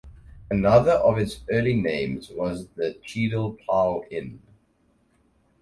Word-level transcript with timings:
Another 0.49 0.93
of 0.93 1.19
its 1.19 1.41
early 1.51 1.75
names 1.75 2.31
was 2.31 2.65
the 2.69 2.95
Cheadle 3.03 3.53
Plough 3.63 4.01
Inn. 4.09 4.41